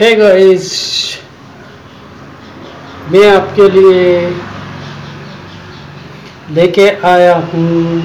है 0.00 0.14
गाइस 0.14 0.72
मैं 3.10 3.28
आपके 3.30 3.68
लिए 3.68 4.20
लेके 6.50 6.88
आया 7.06 7.34
हूँ। 7.36 8.02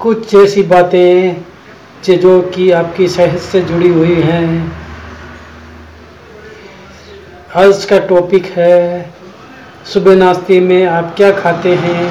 कुछ 0.00 0.34
ऐसी 0.34 0.62
बातें 0.62 2.12
जो 2.18 2.40
कि 2.42 2.70
आपकी 2.70 3.08
सेहत 3.08 3.40
से 3.40 3.60
जुड़ी 3.60 3.88
हुई 3.88 4.20
हैं। 4.20 4.72
आज 7.56 7.84
का 7.84 7.98
टॉपिक 7.98 8.46
है, 8.46 9.10
सुबह 9.92 10.16
नाश्ते 10.16 10.60
में 10.60 10.86
आप 10.86 11.14
क्या 11.16 11.30
खाते 11.40 11.74
हैं? 11.74 12.02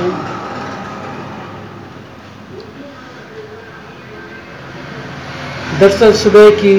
दरअसल 5.80 6.12
सुबह 6.14 6.50
की, 6.56 6.76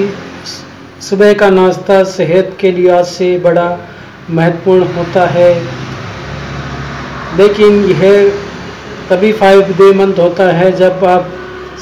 सुबह 1.01 1.33
का 1.33 1.49
नाश्ता 1.49 2.03
सेहत 2.03 2.55
के 2.59 2.71
लिहाज 2.71 3.05
से 3.05 3.37
बड़ा 3.37 3.67
महत्वपूर्ण 4.29 4.87
होता 4.93 5.25
है। 5.27 5.53
लेकिन 7.37 7.83
यह 7.85 8.29
तभी 9.09 9.31
फ़ायदेमंद 9.33 10.19
होता 10.19 10.43
है 10.53 10.71
जब 10.71 11.03
आप 11.05 11.31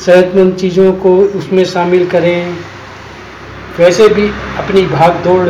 सेहतमंद 0.06 0.56
चीज़ों 0.56 0.92
को 0.94 1.16
उसमें 1.40 1.64
शामिल 1.66 2.08
करें। 2.08 2.58
वैसे 3.80 4.08
भी 4.08 4.28
अपनी 4.58 4.86
भाग 4.86 5.22
दौड़ 5.24 5.50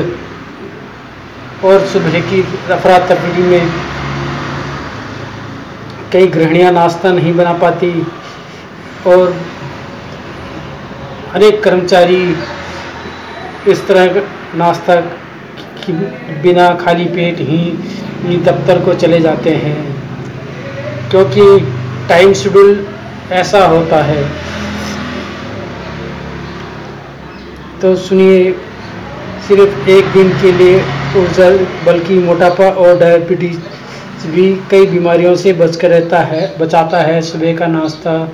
और 1.65 1.85
सुबह 1.87 2.19
की 2.21 2.41
रफरा 2.69 2.97
तफरी 3.07 3.43
में 3.43 3.71
कई 6.13 6.27
गृहणियाँ 6.27 6.71
नाश्ता 6.71 7.11
नहीं 7.11 7.33
बना 7.35 7.53
पाती 7.53 7.91
और 9.07 9.35
हर 11.31 11.43
एक 11.43 11.63
कर्मचारी 11.63 12.35
इस 13.67 13.87
तरह 13.87 14.23
नाश्ता 14.55 14.95
बिना 16.43 16.75
खाली 16.75 17.05
पेट 17.05 17.39
ही 17.39 18.37
दफ्तर 18.37 18.79
को 18.79 18.93
चले 18.93 19.19
जाते 19.19 19.49
हैं। 19.49 19.77
क्योंकि 21.09 21.67
टाइम 22.09 22.33
शेड्यूल 22.33 22.87
ऐसा 23.31 23.65
होता 23.65 24.03
है। 24.03 24.29
तो 27.81 27.95
सुनिए, 27.95 28.51
सिर्फ़ 29.47 29.89
एक 29.89 30.05
दिन 30.05 30.29
के 30.29 30.51
लिए 30.51 30.77
ऊर्जा, 31.17 31.49
बल्कि 31.85 32.13
मोटापा 32.13 32.65
और 32.65 32.99
डायबिटीज़ 32.99 33.59
भी 34.27 34.61
कई 34.71 34.85
बीमारियों 34.85 35.35
से 35.35 35.53
बचकर 35.53 35.89
रहता 35.89 36.19
है, 36.19 36.57
बचाता 36.59 36.97
है। 36.97 37.21
सुबह 37.21 37.57
का 37.57 37.67
नाश्ता 37.67 38.31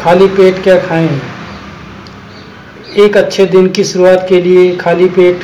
खाली 0.00 0.26
पेट 0.26 0.62
क्या 0.62 0.78
खाएँ? 0.80 1.20
एक 2.98 3.16
अच्छे 3.16 3.44
दिन 3.46 3.66
की 3.68 3.84
शुरुआत 3.84 4.24
के 4.28 4.40
लिए 4.42 4.76
खाली 4.76 5.08
पेट 5.08 5.40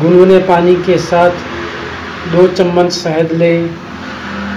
गुनगुने 0.00 0.38
पानी 0.38 0.74
के 0.76 0.98
साथ 0.98 1.30
दो 2.32 2.46
चम्मच 2.48 2.92
शहद 2.92 3.32
लें। 3.32 3.70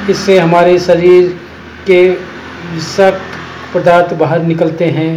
इससे 0.10 0.38
हमारे 0.40 0.78
शरीर 0.80 1.28
के 1.88 2.10
विषाक्त 2.10 3.76
पदार्थ 3.76 4.14
बाहर 4.14 4.44
निकलते 4.44 4.86
हैं 4.92 5.12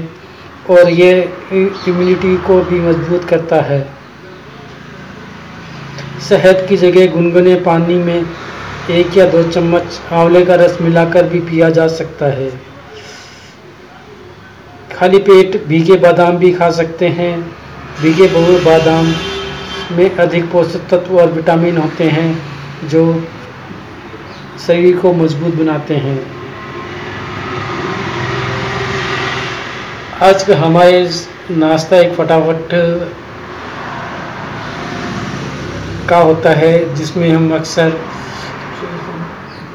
और 0.71 0.91
ये 0.91 1.13
इम्यूनिटी 1.53 2.37
को 2.47 2.61
भी 2.63 2.81
मज़बूत 2.81 3.25
करता 3.25 3.61
है। 3.63 3.81
शहद 6.29 6.67
की 6.69 6.77
जगह 6.79 7.13
गुनगुने 7.13 7.55
पानी 7.61 7.95
में 7.95 8.27
एक 8.91 9.17
या 9.17 9.31
दो 9.31 9.43
चम्मच 9.43 10.01
आंवले 10.13 10.45
का 10.45 10.55
रस 10.55 10.79
मिलाकर 10.81 11.29
भी 11.29 11.41
पिया 11.41 11.71
जा 11.71 11.89
सकता 11.93 12.27
है। 12.33 12.51
खाली 14.93 15.19
पेट 15.19 15.65
भीगे 15.67 15.97
बादाम 15.97 16.37
भी 16.39 16.53
खा 16.53 16.71
सकते 16.71 17.09
हैं। 17.09 17.33
भीगे 18.01 18.27
बहु 18.29 18.59
बादाम 18.65 19.07
में 19.97 20.17
अधिक 20.17 20.51
पोषक 20.51 20.89
तत्व 20.91 21.19
और 21.21 21.33
विटामिन 21.33 21.77
होते 21.77 22.05
हैं, 22.05 22.43
जो 22.89 23.03
शरीर 24.67 24.97
को 24.97 25.13
मज़बूत 25.13 25.55
बनाते 25.55 25.95
हैं। 25.97 26.19
आज 30.23 30.43
का 30.43 30.57
हमारे 30.57 31.09
नाश्ता 31.51 31.97
एक 31.97 32.15
फटाफट 32.15 32.69
का 36.09 36.19
होता 36.19 36.51
है, 36.51 36.95
जिसमें 36.95 37.29
हम 37.31 37.55
अक्सर 37.55 37.91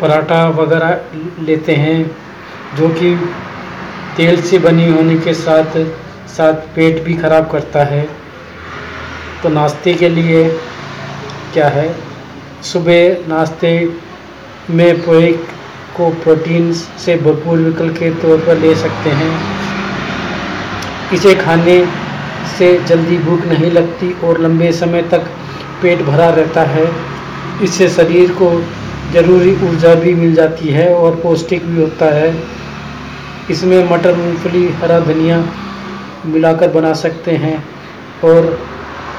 पराठा 0.02 0.48
वगैरह 0.56 1.44
लेते 1.44 1.76
हैं, 1.76 2.00
जो 2.78 2.90
कि 2.90 3.14
तेल 4.18 4.42
से 4.42 4.58
बनी 4.60 4.88
होने 4.88 5.16
के 5.18 5.34
साथ 5.34 5.78
साथ 6.28 6.54
पेट 6.76 7.04
भी 7.04 7.14
ख़राब 7.14 7.50
करता 7.52 7.84
है। 7.84 8.08
तो 9.44 9.50
नाश्ते 9.50 9.94
के 9.94 10.10
लिए 10.10 10.44
क्या 11.54 11.68
है? 11.68 11.90
सुबह 12.64 13.30
नाश्ते 13.30 13.72
में 14.70 15.02
पोहे 15.02 15.32
को 15.98 16.10
प्रोटीन 16.24 16.72
से 16.74 17.16
भरपूर 17.18 17.60
विकल्प 17.60 17.98
के 17.98 18.10
तौर 18.22 18.38
पर 18.38 18.58
ले 18.58 18.74
सकते 18.76 19.10
हैं। 19.20 19.32
इसे 21.14 21.36
खाने 21.36 21.80
से 22.58 22.78
जल्दी 22.84 23.18
भूख 23.18 23.46
नहीं 23.46 23.72
लगती 23.72 24.14
और 24.24 24.42
लंबे 24.42 24.72
समय 24.72 25.02
तक 25.12 25.30
पेट 25.82 26.02
भरा 26.02 26.30
रहता 26.30 26.64
है। 26.66 26.92
इससे 27.64 27.90
शरीर 27.90 28.32
को 28.32 28.52
ज़रूरी 29.14 29.56
ऊर्जा 29.68 29.94
भी 29.96 30.14
मिल 30.16 30.34
जाती 30.36 30.70
है 30.70 30.94
और 30.96 31.16
पौष्टिक 31.16 31.66
भी 31.66 31.82
होता 31.82 32.14
है। 32.16 32.32
इसमें 33.52 33.90
मटर, 33.92 34.16
मूंगफली, 34.16 34.68
हरा 34.74 35.00
धनिया 35.00 35.44
मिलाकर 36.26 36.72
बना 36.72 36.94
सकते 36.94 37.32
हैं 37.36 37.58
और 38.24 38.60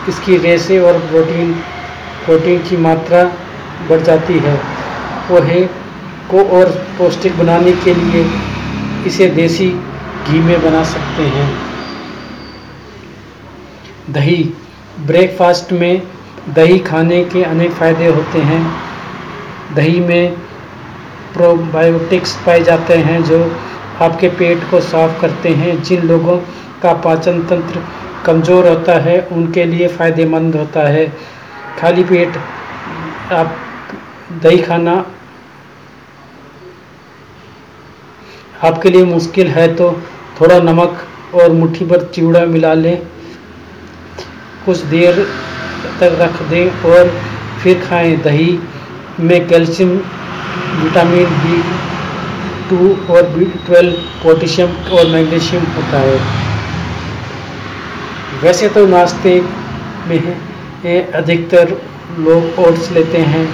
इसकी 0.08 0.36
रेसे 0.36 0.78
और 0.78 0.98
प्रोटीन 1.00 1.52
प्रोटीन 2.24 2.58
की 2.62 2.76
मात्रा 2.76 3.22
बढ़ 3.88 4.00
जाती 4.00 4.38
है। 4.38 4.54
पोहे 5.28 5.60
को 6.30 6.42
और 6.58 6.70
पौष्टिक 6.98 7.38
बनाने 7.38 7.72
के 7.84 7.94
लिए 7.94 8.24
इसे 9.06 9.26
देसी 9.28 9.68
घी 10.26 10.38
में 10.38 10.62
बना 10.62 10.82
सकते 10.84 11.22
हैं। 11.22 11.48
दही, 14.10 14.42
ब्रेकफास्ट 15.00 15.72
में 15.72 16.02
दही 16.48 16.78
खाने 16.78 17.24
के 17.24 17.42
अनेक 17.44 17.72
फ़ायदे 17.72 18.06
होते 18.06 18.38
हैं। 18.40 18.60
दही 19.74 20.00
में 20.00 20.36
प्रोबायोटिक्स 21.34 22.36
पाए 22.46 22.62
जाते 22.62 22.94
हैं 22.98 23.22
जो 23.24 23.40
आपके 24.00 24.28
पेट 24.30 24.70
को 24.70 24.80
साफ़ 24.82 25.20
करते 25.20 25.48
हैं। 25.50 25.82
जिन 25.82 26.06
लोगों 26.08 26.36
का 26.82 26.92
पाचन 27.04 27.40
तंत्र 27.42 27.82
कमज़ोर 28.26 28.68
होता 28.68 28.98
है, 29.00 29.20
उनके 29.22 29.64
लिए 29.64 29.88
फ़ायदेमंद 29.88 30.56
होता 30.56 30.88
है। 30.88 31.06
खाली 31.78 32.04
पेट, 32.04 32.36
आप 33.32 33.56
दही 34.42 34.58
खाना 34.58 35.04
आपके 38.62 38.90
लिए 38.90 39.04
मुश्किल 39.04 39.48
है 39.48 39.66
तो 39.76 39.90
थोड़ा 40.40 40.58
नमक 40.60 41.04
और 41.34 41.52
मुट्ठी 41.52 41.84
भर 41.84 42.02
चिवड़ा 42.14 42.44
मिला 42.46 42.72
लें। 42.74 42.96
कुछ 44.64 44.78
देर 44.86 45.22
तक 46.00 46.16
रख 46.20 46.42
दें 46.42 46.90
और 46.90 47.12
फिर 47.62 47.84
खाएँ। 47.84 48.16
दही 48.18 48.58
में 49.20 49.46
कैल्शियम, 49.48 49.90
विटामिन 50.78 51.24
बी 51.36 51.62
टू 52.70 52.78
और 53.14 53.22
बी 53.28 53.44
ट्वेल्व 53.66 53.92
पोटेशियम 54.22 54.70
और 54.92 55.04
मैग्नीशियम 55.06 55.64
होता 55.76 55.98
है। 55.98 56.18
वैसे 58.42 58.68
तो 58.68 58.86
नाश्ते 58.86 59.32
में 60.08 60.20
अधिकतर 61.12 61.64
लोग 62.18 62.42
ओट्स 62.58 62.90
लेते 62.92 63.18
हैं। 63.24 63.46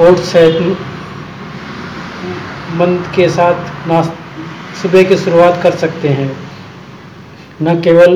ओट्स 0.00 0.24
सेहतमंद 0.32 0.76
के 3.16 3.28
साथ 3.28 3.88
नाश्त 3.88 4.12
सुबह 4.82 5.02
की 5.02 5.16
शुरुआत 5.16 5.54
कर 5.62 5.72
सकते 5.76 6.08
हैं। 6.10 6.30
न 7.62 7.80
केवल 7.80 8.12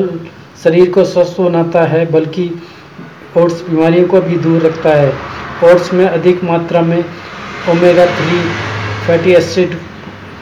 शरीर 0.64 0.90
को 0.90 1.04
स्वस्थ 1.04 1.40
बनाता 1.40 1.82
है, 1.84 2.02
बल्कि 2.12 2.44
ओट्स 3.36 3.62
बीमारियों 3.68 4.06
को 4.08 4.20
भी 4.20 4.36
दूर 4.38 4.58
रखता 4.62 4.90
है। 4.90 5.12
ओट्स 5.64 5.92
में 5.94 6.06
अधिक 6.06 6.44
मात्रा 6.44 6.80
में 6.82 7.04
omega 7.70 8.06
three 8.08 8.38
fatty 9.06 9.32
acid 9.32 9.70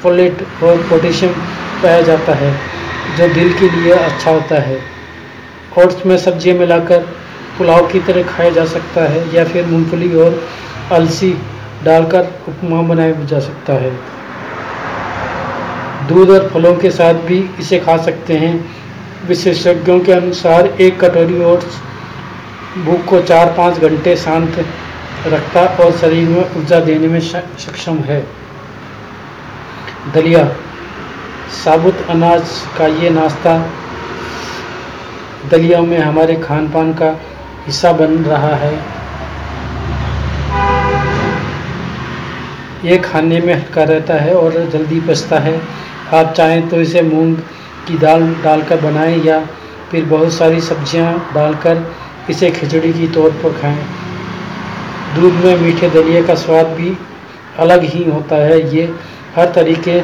folate 0.02 0.42
और 0.62 0.76
पोटेशियम 0.90 1.32
पाया 1.82 2.00
जाता 2.02 2.34
है, 2.34 2.52
जो 3.16 3.28
दिल 3.34 3.52
के 3.54 3.68
लिए 3.70 3.92
अच्छा 3.94 4.30
होता 4.30 4.60
है। 4.62 4.78
ओट्स 5.78 6.06
में 6.06 6.16
सब्ज़ियाँ 6.18 6.56
मिलाकर 6.56 7.06
पुलाव 7.58 7.86
की 7.88 8.00
तरह 8.00 8.22
खाया 8.26 8.50
जा 8.50 8.64
सकता 8.66 9.02
है 9.10 9.22
या 9.34 9.44
फिर 9.44 9.66
मूंगफली 9.66 10.14
और 10.16 10.40
अलसी 10.92 11.32
डालकर 11.84 12.32
उपमा 12.48 12.82
बनाया 12.84 13.24
जा 13.24 13.40
सकता 13.40 13.72
है। 13.82 13.92
दूध 16.08 16.30
और 16.30 16.48
फलों 16.48 16.74
के 16.76 16.90
साथ 16.90 17.14
भी 17.26 17.38
इसे 17.60 17.78
खा 17.78 17.96
सकते 18.04 18.36
हैं। 18.38 18.54
विशेषज्ञों 19.28 19.98
के 20.00 20.12
अनुसार 20.12 20.66
एक 20.80 21.00
कटोरी 21.00 21.42
ओट्स 21.44 21.80
भूख 22.78 23.04
को 23.04 23.20
चार 23.22 23.54
पाँच 23.56 23.78
घंटे 23.80 24.16
शांत 24.16 24.58
रखता 25.26 25.64
और 25.84 25.92
शरीर 25.98 26.28
में 26.28 26.56
ऊर्जा 26.56 26.80
देने 26.80 27.08
में 27.08 27.20
सक्षम 27.20 27.98
है। 28.04 28.20
दलिया, 30.12 30.44
साबुत 31.54 32.06
अनाज 32.10 32.50
का 32.78 32.86
ये 32.94 33.10
नाश्ता 33.10 33.56
दलिया 35.50 35.80
में 35.82 35.98
हमारे 35.98 36.34
खान 36.36 36.68
पान 36.68 36.92
का 36.92 37.10
हिस्सा 37.66 37.92
बन 37.92 38.16
रहा 38.24 38.54
है। 38.56 38.72
ये 42.84 42.98
खाने 42.98 43.40
में 43.40 43.52
हल्का 43.54 43.84
रहता 43.84 44.14
है 44.14 44.34
और 44.34 44.58
जल्दी 44.72 45.00
पचता 45.00 45.38
है। 45.38 45.60
आप 46.14 46.32
चाहें 46.32 46.68
तो 46.68 46.80
इसे 46.80 47.02
मूंग 47.02 47.36
की 47.88 47.98
दाल 47.98 48.26
डालकर 48.44 48.80
बनाएँ 48.80 49.22
या 49.24 49.40
फिर 49.90 50.04
बहुत 50.06 50.32
सारी 50.32 50.60
सब्ज़ियाँ 50.62 51.12
डालकर 51.34 51.84
इसे 52.30 52.50
खिचड़ी 52.50 52.92
की 52.92 53.08
तौर 53.08 53.30
पर 53.42 53.52
खाएँ। 53.60 53.86
दूध 55.14 55.44
में 55.44 55.56
मीठे 55.58 55.90
दलिया 55.90 56.26
का 56.26 56.34
स्वाद 56.36 56.66
भी 56.74 56.96
अलग 57.58 57.84
ही 57.84 58.04
होता 58.04 58.36
है। 58.38 58.60
ये 58.76 58.92
हर 59.36 59.52
तरीके 59.52 60.00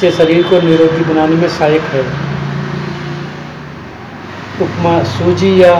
से 0.00 0.10
शरीर 0.10 0.42
को 0.42 0.60
निरोगी 0.60 1.04
बनाने 1.04 1.36
में 1.36 1.48
सहायक 1.48 1.82
है। 1.92 2.02
उपमा, 4.62 5.02
सूजी 5.02 5.62
या 5.62 5.72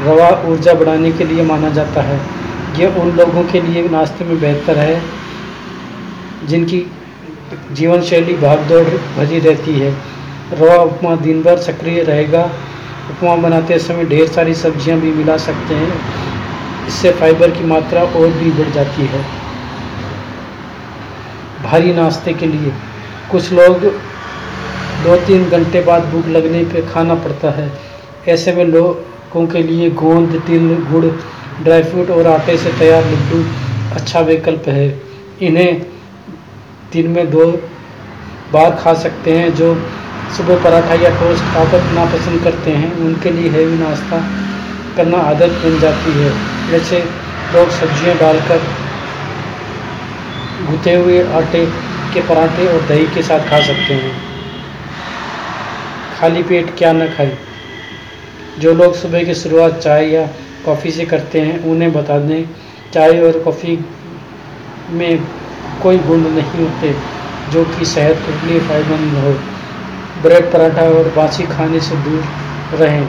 रवा 0.00 0.28
ऊर्जा 0.48 0.74
बढ़ाने 0.74 1.10
के 1.12 1.24
लिए 1.24 1.42
माना 1.42 1.68
जाता 1.70 2.02
है। 2.02 2.20
यह 2.78 2.96
उन 2.96 3.10
लोगों 3.16 3.44
के 3.44 3.60
लिए 3.60 3.88
नाश्ते 3.88 4.24
में 4.24 4.40
बेहतर 4.40 4.78
है, 4.78 5.02
जिनकी 6.46 6.86
जीवन 7.72 8.00
शैली 8.00 8.34
भागदौड़ 8.36 8.84
भरी 8.84 9.38
रहती 9.38 9.78
है। 9.78 9.90
रवा 10.52 10.76
उपमा 10.76 11.14
दिन 11.16 11.42
भर 11.42 11.56
सक्रिय 11.58 12.02
रहेगा। 12.02 12.42
उपमा 13.10 13.36
बनाते 13.36 13.78
समय 13.78 14.04
ढेर 14.04 14.26
सारी 14.28 14.54
सब्ज़ियाँ 14.54 14.98
भी 15.00 15.12
मिला 15.12 15.36
सकते 15.36 15.74
हैं। 15.74 15.92
इससे 16.88 17.10
फाइबर 17.12 17.50
की 17.50 17.64
मात्रा 17.64 18.02
और 18.02 18.28
भी 18.28 18.50
बढ़ 18.50 18.70
जाती 18.70 19.06
है। 19.06 19.41
भारी 21.72 21.92
नाश्ते 21.94 22.32
के 22.34 22.46
लिए। 22.46 22.70
कुछ 23.30 23.52
लोग 23.52 23.84
दो 25.04 25.14
तीन 25.26 25.48
घंटे 25.50 25.80
बाद 25.82 26.02
भूख 26.06 26.26
लगने 26.28 26.64
पे 26.72 26.80
खाना 26.88 27.14
पड़ता 27.22 27.50
है। 27.50 27.70
ऐसे 28.28 28.52
में 28.52 28.64
लोगों 28.64 29.46
के 29.46 29.62
लिए 29.62 29.88
गोंद, 29.92 30.34
तिल, 30.46 30.74
गुड़, 30.90 31.04
ड्राई 31.64 31.82
फ्रूट 31.84 32.10
और 32.10 32.26
आटे 32.26 32.56
से 32.56 32.72
तैयार 32.78 33.04
लड्डू 33.04 33.42
अच्छा 33.94 34.20
विकल्प 34.20 34.68
है। 34.68 34.86
इन्हें 35.42 35.80
दिन 36.92 37.08
में 37.10 37.30
दो 37.30 37.46
बार 38.52 38.76
खा 38.82 38.94
सकते 39.00 39.38
हैं 39.38 39.54
जो 39.54 39.74
सुबह 40.36 40.62
पराठा 40.64 40.94
या 41.02 41.10
टोस्ट 41.20 41.44
खाकर 41.54 41.90
ना 41.94 42.04
पसंद 42.12 42.44
करते 42.44 42.70
हैं। 42.72 42.94
उनके 43.06 43.30
लिए 43.30 43.50
हैवी 43.50 43.78
नाश्ता 43.78 44.22
करना 44.96 45.18
आदत 45.32 45.60
बन 45.64 45.80
जाती 45.80 46.18
है। 46.20 46.30
जैसे 46.70 47.04
लोग 47.54 47.70
सब्ज़ियाँ 47.80 48.16
डालकर 48.18 48.60
गुथे 50.70 50.94
हुए 50.94 51.22
आटे 51.24 51.66
के 52.14 52.20
पराठे 52.20 52.66
और 52.66 52.80
दही 52.80 53.06
के 53.06 53.22
साथ 53.22 53.50
खा 53.50 53.60
सकते 53.60 53.94
हैं। 53.94 54.12
खाली 56.20 56.42
पेट 56.42 56.78
क्या 56.78 56.92
न 56.92 57.06
खाएँ। 57.06 57.38
जो 58.58 58.74
लोग 58.74 58.94
सुबह 58.94 59.24
की 59.24 59.34
शुरुआत 59.34 59.78
चाय 59.78 60.08
या 60.08 60.26
कॉफ़ी 60.66 60.90
से 60.90 61.04
करते 61.04 61.40
हैं, 61.40 61.64
उन्हें 61.64 61.92
बता 61.92 62.18
दें, 62.18 62.44
चाय 62.94 63.20
और 63.20 63.38
कॉफ़ी 63.38 63.78
में 64.90 65.18
कोई 65.82 65.98
गुण 65.98 66.20
नहीं 66.20 66.62
होते, 66.62 66.96
जो 67.52 67.64
कि 67.64 67.84
सेहत 67.84 68.22
के 68.26 68.46
लिए 68.46 68.60
फ़ायदेमंद 68.60 69.24
हो। 69.24 69.32
ब्रेड 70.22 70.52
पराठा 70.52 70.82
और 70.82 71.12
बासी 71.16 71.42
खाने 71.42 71.80
से 71.80 71.96
दूर 71.96 72.24
रहें। 72.78 73.06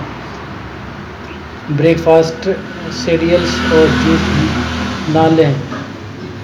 ब्रेकफास्ट, 1.72 2.50
सीरियल्स 2.94 3.60
और 3.74 3.88
जूस 3.88 4.22
ना 5.16 5.28
लें। 5.28 5.73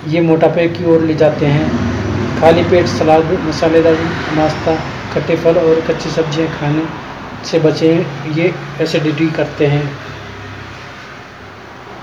ये 0.08 0.22
मोटापे 0.22 0.68
की 0.70 0.86
ओर 0.86 1.02
ले 1.02 1.16
जाते 1.16 1.46
हैं। 1.48 1.68
खाली 2.40 2.64
पेट, 2.64 2.86
सलाद, 2.88 3.32
मसालेदार 3.48 3.96
नाश्ता, 4.36 4.76
खट्टे 5.14 5.36
फल 5.36 5.58
और 5.58 5.82
कच्ची 5.88 6.10
सब्ज़ियाँ 6.10 6.50
खाने 6.60 6.84
से 7.46 7.60
बचें 7.60 8.36
ये 8.36 8.54
एसिडिटी 8.82 9.30
करते 9.32 9.68
हैं। 9.68 9.84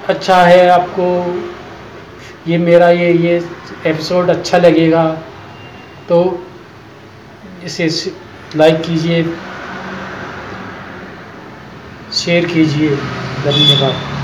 अच्छा 0.09 0.43
है 0.43 0.69
आपको 0.71 1.07
ये 2.49 2.59
मेरा 2.59 2.91
ये 2.91 3.13
ये 3.13 3.37
एपिसोड 3.87 4.31
अच्छा 4.31 4.59
लगेगा 4.59 5.05
तो 6.09 6.19
इसे 7.65 7.89
लाइक 8.57 8.83
कीजिए 8.83 9.23
शेयर 12.15 12.47
कीजिए। 12.47 12.97
धन्यवाद। 13.45 14.16